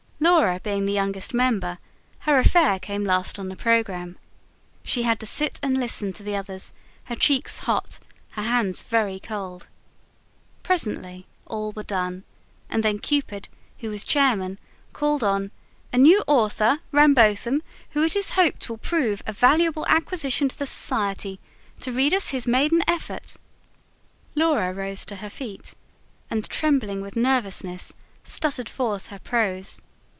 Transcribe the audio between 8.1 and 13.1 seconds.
her hands very cold. Presently all were done, and then